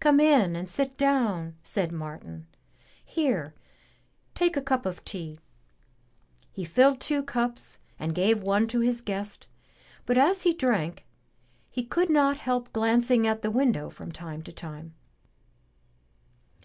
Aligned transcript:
"Come 0.00 0.18
in 0.18 0.56
and 0.56 0.68
sit 0.68 0.96
down," 0.96 1.54
said 1.62 1.92
Martin. 1.92 2.48
"Here, 3.04 3.54
take 4.34 4.56
a 4.56 4.60
cup 4.60 4.84
of 4.84 5.04
tea." 5.04 5.38
He 6.50 6.64
filled 6.64 6.98
two 7.00 7.22
cups 7.22 7.78
and 7.96 8.12
gave 8.12 8.42
one 8.42 8.66
to 8.66 8.80
his 8.80 9.00
guest, 9.00 9.46
but 10.06 10.18
as 10.18 10.42
he 10.42 10.52
drank, 10.52 11.06
he 11.70 11.84
could 11.84 12.10
not 12.10 12.38
help 12.38 12.72
glancing 12.72 13.28
at 13.28 13.42
the 13.42 13.50
window 13.52 13.88
from 13.88 14.10
time 14.10 14.42
to 14.42 14.52
time. 14.52 14.94